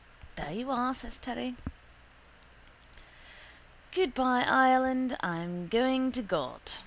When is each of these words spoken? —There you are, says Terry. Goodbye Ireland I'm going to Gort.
—There 0.35 0.51
you 0.51 0.71
are, 0.71 0.95
says 0.95 1.19
Terry. 1.19 1.55
Goodbye 3.93 4.43
Ireland 4.49 5.15
I'm 5.21 5.67
going 5.67 6.11
to 6.13 6.23
Gort. 6.23 6.79